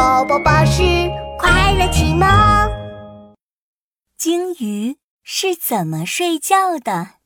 [0.00, 0.82] 宝宝巴士
[1.38, 2.26] 快乐启蒙。
[4.16, 7.16] 鲸鱼是怎么睡觉的？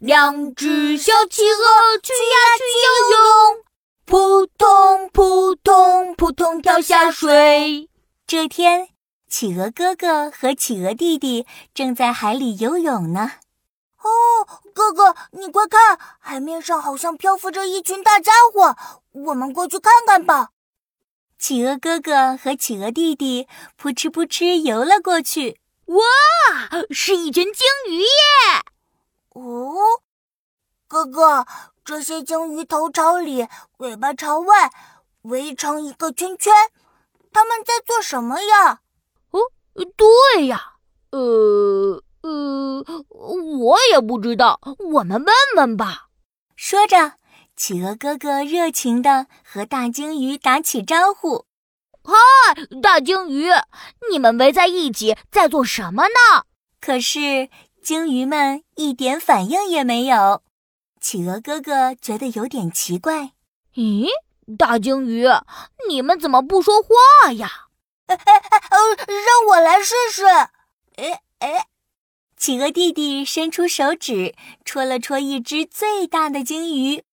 [0.00, 3.64] 两只小企鹅去呀去游泳，
[4.04, 7.88] 扑通扑通扑通跳下水。
[8.26, 8.88] 这天，
[9.28, 13.34] 企鹅哥哥和企鹅弟弟正在海里游泳呢。
[13.98, 14.10] 哦，
[14.74, 18.76] 哥哥，你快看，海面上好像漂浮着一群大家伙，
[19.12, 20.48] 我们过去看看吧。
[21.42, 25.58] 企鹅哥哥和企鹅弟弟扑哧扑哧游了过去。
[25.86, 25.98] 哇，
[26.92, 28.06] 是一群鲸鱼耶！
[29.30, 29.74] 哦，
[30.86, 31.44] 哥哥，
[31.84, 34.70] 这些鲸鱼头朝里，尾巴朝外，
[35.22, 36.52] 围成一个圈圈，
[37.32, 38.82] 他们在做什么呀？
[39.32, 39.40] 哦，
[39.74, 40.74] 对呀，
[41.10, 42.04] 呃。
[42.22, 44.60] 呃，我也不知道，
[44.92, 46.06] 我们问问吧。
[46.54, 47.14] 说着，
[47.62, 51.46] 企鹅哥哥热情地和大鲸鱼打起招呼
[52.02, 52.12] ：“嗨，
[52.82, 53.50] 大鲸鱼，
[54.10, 56.46] 你们围在一起在做什么呢？”
[56.82, 57.48] 可是
[57.80, 60.42] 鲸鱼们一点反应也没有。
[61.00, 63.30] 企鹅哥哥觉得有点奇怪
[63.76, 64.08] ：“咦，
[64.58, 65.28] 大鲸鱼，
[65.88, 67.68] 你们怎么不说话呀？”
[68.10, 70.24] 哎哎哎，让我来试试。
[70.96, 71.68] 哎哎。
[72.36, 77.04] 企鹅弟弟伸出手指，戳了戳一只最大的鲸鱼，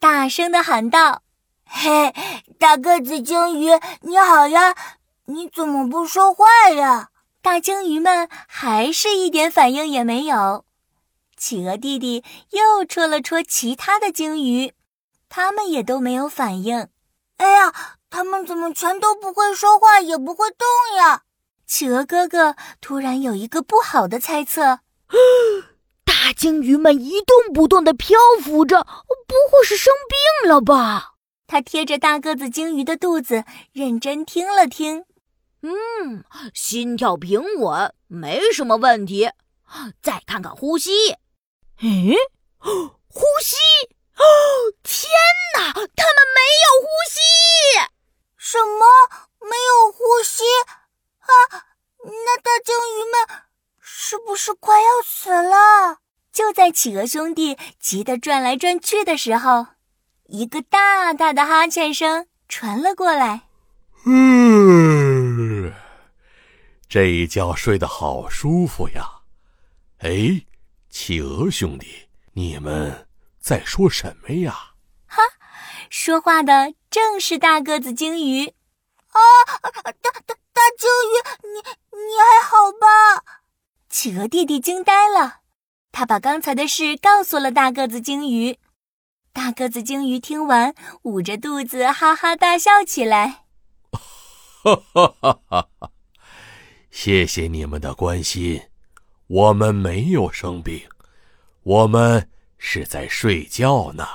[0.00, 1.22] 大声的喊道
[1.66, 2.14] ：“嘿，
[2.58, 3.70] 大个子鲸鱼，
[4.02, 4.76] 你好呀！
[5.24, 7.10] 你怎么不说话呀？”
[7.42, 10.64] 大鲸鱼们还是一点反应也没有。
[11.36, 14.72] 企鹅弟弟又戳了戳其他的鲸鱼，
[15.28, 16.88] 他们也都没有反应。
[17.38, 17.72] 哎呀，
[18.08, 21.22] 他们怎么全都不会说话，也不会动呀？
[21.66, 24.80] 企鹅哥哥突然有一个不好的猜测：
[26.28, 29.94] 大鲸鱼们一动不动地漂浮着，不会是生
[30.42, 31.14] 病了吧？
[31.46, 35.06] 他贴着大个子鲸鱼的肚子，认真听了听。
[35.62, 39.30] 嗯，心跳平稳，没什么问题。
[40.02, 41.12] 再看看呼吸，
[41.80, 42.14] 诶，
[42.58, 43.56] 呼吸！
[44.18, 44.22] 哦，
[44.82, 45.10] 天
[45.56, 45.88] 哪，他们
[46.36, 47.18] 没有呼吸！
[48.36, 48.84] 什么？
[49.40, 50.44] 没有呼吸？
[51.20, 51.64] 啊，
[52.04, 53.46] 那大鲸鱼们
[53.80, 56.00] 是不是快要死了？
[56.48, 59.66] 就在企鹅兄弟急得转来转去的时候，
[60.28, 63.42] 一个大大的哈欠声传了过来。
[64.06, 65.74] 嗯，
[66.88, 69.06] 这一觉睡得好舒服呀！
[69.98, 70.46] 哎，
[70.88, 73.06] 企鹅兄弟，你们
[73.38, 74.70] 在说什么呀？
[75.06, 75.22] 哈，
[75.90, 78.46] 说话的正是大个子鲸鱼。
[78.46, 79.20] 啊，
[80.00, 80.34] 大大。
[80.54, 81.14] 大鲸鱼，
[81.52, 81.58] 你
[81.92, 83.22] 你还好吧？
[83.90, 85.40] 企鹅弟弟惊呆了，
[85.98, 88.60] 他把刚才的事告诉了大个子鲸鱼。
[89.32, 90.72] 大个子鲸鱼听完，
[91.02, 93.46] 捂着肚子哈哈大笑起来。
[94.62, 95.90] 哈哈哈哈哈！
[96.92, 98.70] 谢谢你们的关心，
[99.26, 100.88] 我们没有生病，
[101.64, 104.06] 我们是在睡觉呢。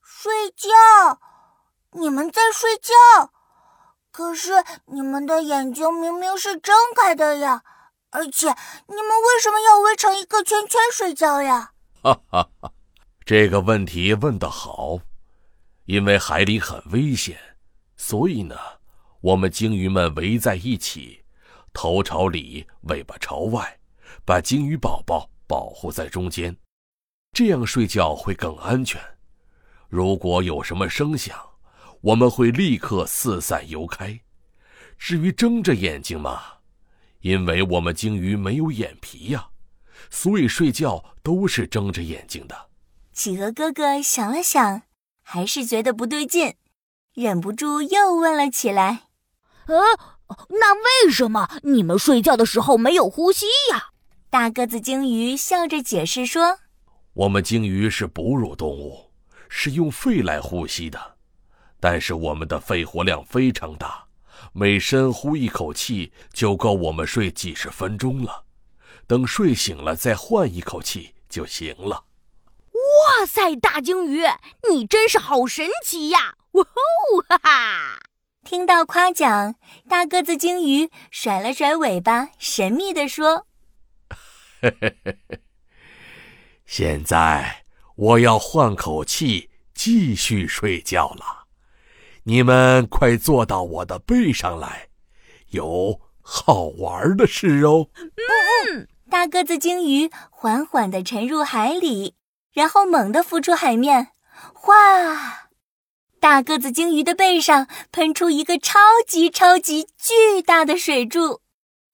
[0.00, 1.18] 睡觉？
[1.98, 3.32] 你们在睡觉？
[4.12, 7.64] 可是你们的眼睛明明是睁开的呀，
[8.12, 11.72] 而且你们为什么要围成一个圈圈睡觉呀？
[12.02, 12.72] 哈哈哈，
[13.24, 15.00] 这个问题问得好，
[15.86, 17.38] 因为海里很危险，
[17.96, 18.56] 所以呢，
[19.20, 21.24] 我们鲸鱼们围在一起，
[21.72, 23.78] 头朝里，尾巴朝外，
[24.24, 26.56] 把鲸鱼宝宝保护在中间，
[27.32, 29.00] 这样睡觉会更安全。
[29.88, 31.38] 如果有什么声响，
[32.02, 34.20] 我们会立刻四散游开。
[34.98, 36.42] 至于睁着眼睛嘛，
[37.22, 39.48] 因为我们鲸鱼没有眼皮呀，
[40.10, 42.68] 所以睡觉都是睁着眼睛的。
[43.12, 44.82] 企鹅哥哥想了想，
[45.22, 46.54] 还是觉得不对劲，
[47.14, 49.04] 忍不住又问了起来
[49.66, 49.76] ：“呃，
[50.48, 53.90] 那为什么你们睡觉的时候没有呼吸呀？”
[54.30, 56.58] 大个子鲸鱼笑着解释说
[57.12, 59.10] ：“我们鲸鱼是哺乳动物，
[59.48, 60.98] 是用肺来呼吸的。”
[61.78, 64.04] 但是我们的肺活量非常大，
[64.52, 68.44] 每深呼一口气就够我们睡几十分钟了。
[69.06, 72.04] 等睡醒了再换一口气就行了。
[72.72, 74.22] 哇塞，大鲸鱼，
[74.70, 76.36] 你真是好神奇呀！
[76.52, 78.00] 哇哦，哈哈！
[78.44, 79.54] 听到夸奖，
[79.88, 83.46] 大个子鲸鱼甩了甩尾巴，神秘地说
[84.60, 85.40] ：“嘿嘿嘿嘿，
[86.66, 87.64] 现在
[87.96, 91.41] 我要换口气继续睡觉了。”
[92.24, 94.88] 你们快坐到我的背上来，
[95.50, 97.88] 有好玩的事哦！
[97.96, 102.14] 嗯嗯，大个子鲸鱼缓缓地沉入海里，
[102.52, 104.08] 然后猛地浮出海面，
[104.66, 105.48] 哇！
[106.20, 111.40] 大个子鲸鱼的背上喷出一个超级超级巨大的水柱，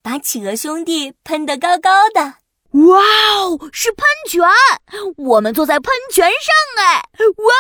[0.03, 2.35] 把企鹅兄弟喷得高高的。
[2.73, 4.43] 哇哦，是喷泉！
[5.17, 7.03] 我们坐在喷泉上哎！
[7.39, 7.55] 哇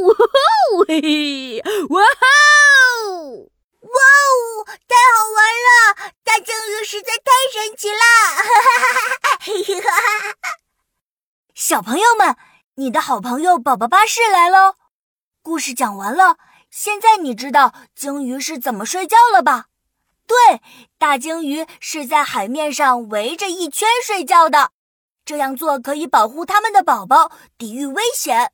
[0.00, 3.50] 哦，嘿嘿，哇哦，
[3.82, 6.12] 哇哦，太好玩了！
[6.24, 8.00] 大鲸鱼实在太神奇了！
[8.36, 8.42] 哈哈
[9.40, 9.90] 哈
[10.32, 10.58] 哈
[11.54, 12.34] 小朋友们，
[12.76, 14.76] 你的好朋友宝宝巴士来喽！
[15.42, 16.38] 故事讲完了，
[16.70, 19.66] 现在你知道鲸鱼是怎么睡觉了吧？
[20.26, 20.60] 对，
[20.98, 24.70] 大鲸鱼是在海面上围着一圈睡觉的。
[25.24, 28.52] 这样做可以保护它们的宝宝抵御危险。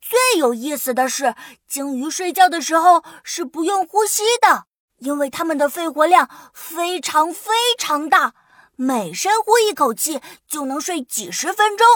[0.00, 1.34] 最有意思的是，
[1.68, 4.64] 鲸鱼睡觉的时候是不用呼吸的，
[4.98, 8.34] 因为它们的肺活量非常非常大，
[8.76, 11.86] 每深呼一口气就能睡几十分钟。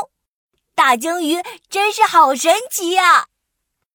[0.75, 3.27] 大鲸鱼真是好神奇呀！